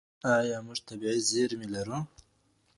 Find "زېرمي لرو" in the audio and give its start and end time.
1.29-1.99